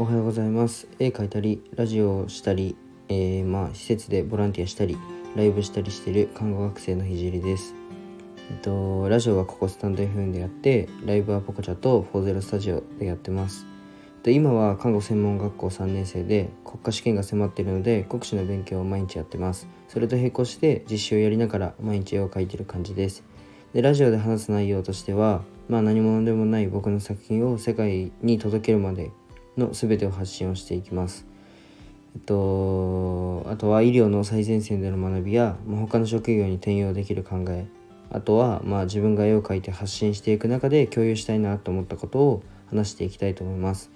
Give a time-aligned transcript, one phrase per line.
[0.00, 0.86] おはようございます。
[1.00, 2.76] 絵描いたりラジオをしたり、
[3.08, 4.96] えー、まあ施設でボランティアしたり
[5.34, 7.74] ライブしたりしている看護学生のひじりです。
[8.48, 13.66] えっとラジオはここスタンド FM でやってライブはポコチャと40スタジオでやってます。
[14.22, 19.66] で今は看護専門学校3年生で国家試験が迫っているので国試の勉強を毎日やってます。
[19.88, 23.24] それと並行して実習をやりながら毎日絵を描いてる感じです。
[23.72, 29.10] でラジオで話す内容としてはまあ何者でもない僕の作品を世界に届けるまで
[29.58, 31.26] の全てを発信をしていきます。
[32.14, 37.66] えっと、あとは医療の最前線での学びや、まあ、他の職業に転用できる考え
[38.10, 43.90] あとは、まあ、自分が絵を描いて発信していく中で共有したいなと思ったことを話していきたいと思います。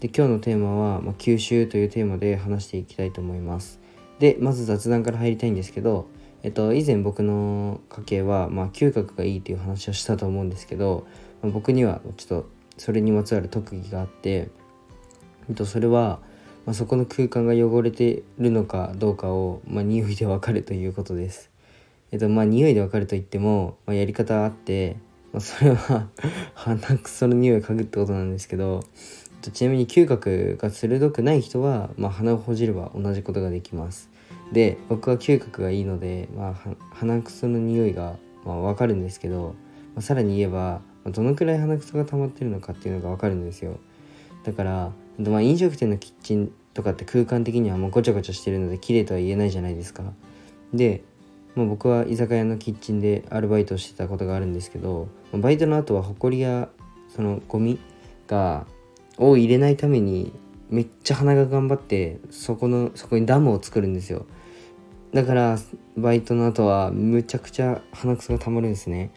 [0.00, 3.80] で今日のテーマは、まあ、吸収というテーマで話していきたいと思います。
[4.18, 6.08] でまず雑談から入りたいんですけど、
[6.42, 11.06] えっと、以前僕の家系は、まあ、嗅覚がいいという話をしたと思うんですけど、
[11.42, 12.48] まあ、僕にはちょっと
[12.78, 14.48] それにまつわる特技があって
[15.54, 16.20] とそれは、
[16.66, 21.50] まあ、そこの空間が汚れてるのかどうかを、まあ、匂いでわかるということです。
[22.10, 24.96] えっとまあ匂いでわかると言っても、まあ、やり方あって、
[25.32, 26.08] まあ、それは
[26.54, 28.82] 鼻くその匂いを嗅ぐってことなんですけど
[29.52, 34.10] ちなみに嗅覚が鋭くない人は、まあ、鼻をほじれば同じことができます。
[34.52, 36.54] で僕は嗅覚がいいので、まあ、
[36.94, 39.54] 鼻くその匂いが、まあ、分かるんですけど、
[39.94, 43.78] まあ、さらに言えばどのくらい鼻くそが溜まってるのかっていうのが分かるんですよ
[44.44, 50.04] だからまあ飲食店のキッチンとかって空間的にはもうごちゃごちゃしてるので綺麗とは言えないじゃないですか。
[50.72, 51.02] で、
[51.56, 56.68] まあ、僕は居酒屋のキッチンでアルバイトをしてたことがあるんですけどバイトの後はホコリや
[57.08, 57.78] そのゴミ
[58.26, 58.66] が
[59.16, 60.32] を入れないために
[60.70, 64.26] めっちゃ鼻が頑張ってそこのそこにダムを作るんですよ。
[65.12, 65.58] だから
[65.96, 69.10] バイトの後はむちゃくちゃ鼻くそがたまるんですね。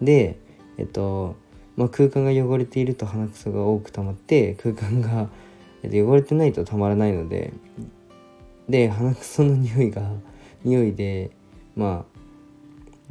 [0.00, 0.38] で
[0.78, 1.36] えっと
[1.76, 5.28] まあ、空間が汚れていると鼻くそが多く溜まって空間が、
[5.82, 7.52] えっと、汚れてないとたまらないので
[8.68, 10.10] で鼻くその匂いが
[10.64, 11.30] 匂いで
[11.76, 12.14] まあ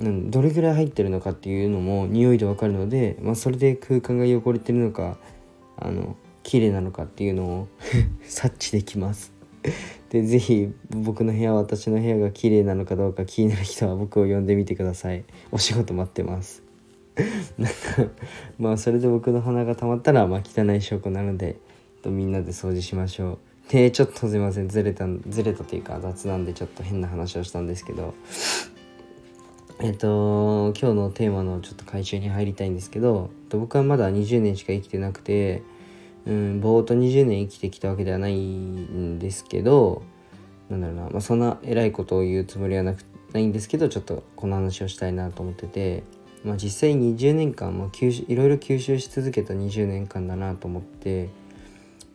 [0.02, 5.18] どれぐらい入ってるのかっていうのも匂いでわかるので、まあ、それで空間が汚れてるのか
[5.78, 7.68] あの綺麗なのかっていうのを
[8.26, 9.34] 察知できます。
[10.10, 15.24] で是非僕の部屋私の部屋が綺麗なのかどうか気になる人は僕を呼んでみてください。
[15.52, 16.64] お仕事待ってます。
[17.58, 18.12] なんか
[18.58, 21.58] まあそれで僕の鼻が溜まったらまあ汚い証拠なので
[22.02, 23.72] とみんなで掃除しましょう。
[23.72, 24.68] でちょっとすいません。
[24.68, 28.14] ずれたずれたというか雑なんでちょっと変な話をしたんですけど。
[29.80, 35.64] えっと今日のテーマのちょっと回収に入りたいんですけど僕はまだ20年しか生きてなくて
[36.26, 40.04] うんぼーっと20年生きてきたわけではないんですけど
[40.70, 43.04] なんだろうな、まあ、そんな偉いことを言うつもりはなく
[43.34, 46.04] ないんですけどちょっとこの話をしたいなと思ってて。
[46.44, 51.30] まあ、実際20年間も吸収いろいろ吸収し続けた20年間だなと思って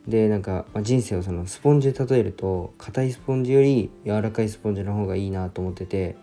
[0.07, 6.15] でなんか、まあ、人生をそのスポンジで例えると硬いスポンジより柔らかいスポンジの方がいいなと思ってて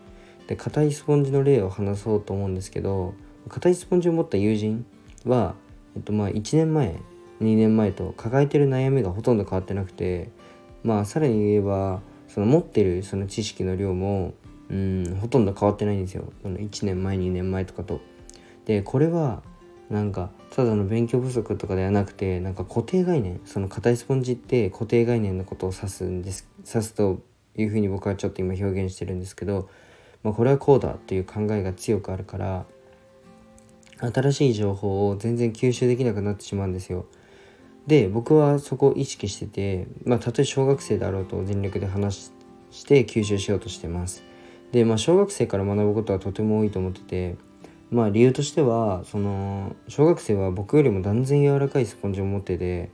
[0.47, 3.15] で硬いスポンジの例を話そうと思うんですけど
[3.49, 4.87] 硬いスポンジを持った友人
[5.25, 5.55] は、
[5.97, 7.01] えっと、まあ1年前
[7.41, 10.31] 2年前と抱えてる悩みがほとんど変わってなくて
[10.83, 14.35] まあさらに言えばその持ってるその知識の量も
[14.71, 18.01] うんほとんど変わってないんですよその1年前2年前とかと。
[18.65, 19.43] でこれは
[19.91, 27.21] なんかただの勉強不足とかではなくてなんか固定概念その硬いスポンジって固定概念のことを指すんです指すと
[27.57, 29.69] いうふうに僕はちょっと今表現してるんですけど、
[30.25, 32.67] まあ、これはこうだという考えが強くあるから
[33.99, 37.07] 新しい情報を全然吸収できなくなってしまうんですよ。
[37.87, 42.33] で僕はそこを意識しててまあたとえ小学生であろうと全力で話
[42.73, 44.25] して吸収しようとしてます。
[44.73, 47.37] でまあ小学生から学ぶことはとても多いと思ってて
[47.91, 52.91] まあ理由としてはその小学生は僕よりも断然柔らかいスポンジを持ってて、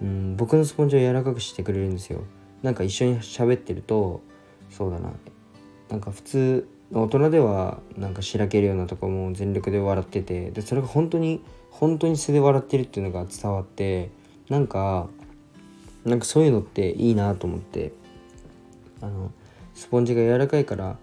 [0.00, 2.24] うん、僕のスポンジを柔らかくしてくれるんですよ。
[2.62, 4.22] なんか一緒に喋ってると
[4.70, 5.12] そうだな。
[5.90, 14.10] なんか普通大人ではなんかしらけるようなとこも全力で笑っててでそれが本当に本当に素で笑ってるっていうのが伝わって
[14.48, 15.08] なんか
[16.04, 17.92] なんかそういうのっていいなと思って
[19.00, 19.32] あの
[19.74, 20.98] スポンジが柔らかいから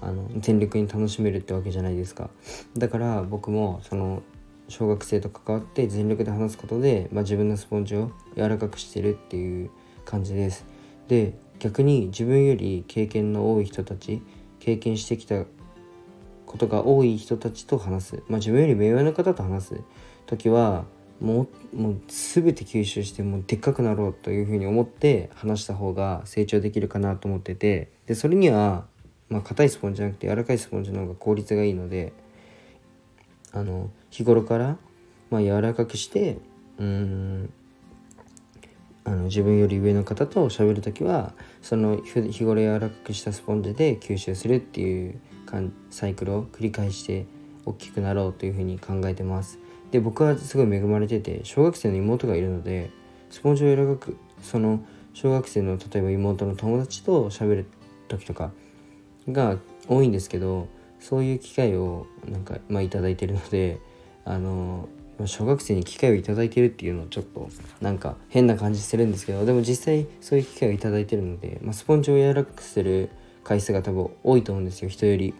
[0.00, 2.30] あの全力に楽しめるってわけじゃないですか。
[2.76, 4.22] だから僕もその
[4.68, 9.70] 小学生と関わって全力で話すことで、まあ、自分のスポンジを柔らかくしてるっていう
[10.04, 10.64] 感じです。
[11.08, 14.22] で逆に自分より経験の多い人たち
[14.58, 15.44] 経験してきた
[16.46, 19.80] ことが多い人たちと話す、まあ、自分より目上の方と話す
[20.26, 20.84] 時は
[21.20, 28.84] もうもう全て吸収してもうでっかくなろうというふうに思って話した方が成長できるかなと思っててでそれには
[29.28, 32.12] まあ硬いスポンジじゃなくて柔らかいスポンジの方が効率がいいので
[33.52, 34.76] あの日頃から
[35.30, 36.38] まあ柔らかくして
[36.78, 37.52] うん
[39.04, 45.20] あの自分より上の方と喋る時はその日頃柔らかくしたスポンジで吸収するっていう
[45.90, 47.26] サイクルを繰り返して
[47.64, 49.63] 大きくなろうというふうに考えてます。
[49.94, 52.90] で僕はすごい恵まれてて小学生の妹がいるので
[53.30, 57.66] スポンジを柔らかくその小学生の例えば妹の友達と喋る
[58.08, 58.50] 時とか
[59.28, 59.56] が
[59.86, 60.66] 多いんですけど
[60.98, 63.78] そういう機会をなんかまあ頂いてるので
[64.24, 64.88] あの
[65.26, 67.48] 小学生に機会を頂いてるっていうのをちょっと
[67.80, 73.10] なんか変な感じするんですけどでも実際そういう機会を頂いてるので、まあ、スポンジを柔らかくする
[73.44, 75.34] 回数が多分多いと思うんですよ人より。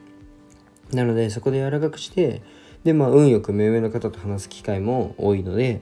[0.93, 2.41] なのでそこで柔らかくして
[2.85, 5.81] でまあ運よく目上の方と話す機会も多いので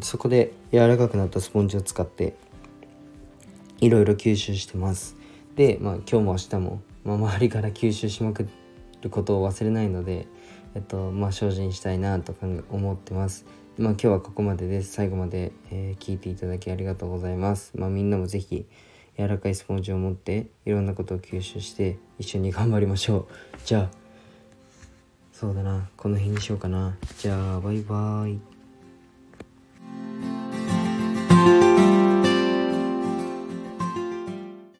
[0.00, 2.34] そこで柔らかくなったスポンジを使って
[3.80, 5.16] いろいろ吸収してます。
[5.56, 8.48] でまあ今日も明日も、まあ、周りから吸収しまく
[9.02, 10.26] ることを忘れないので
[10.74, 12.34] えっとまあ精進したいなと
[12.70, 13.44] 思ってます。
[13.78, 14.92] まあ今日はここまでです。
[14.92, 17.72] 最後まで、えー、聞いていただきありがとうございます。
[17.74, 18.66] まあみんなも是非
[19.18, 23.26] 柔らかいスポンジを持っていろんなことを吸収して一緒に頑張りましょう。
[23.64, 23.99] じゃあ
[25.40, 26.94] そうだなこの辺にしようかな。
[27.16, 28.49] じゃあバイバーイ。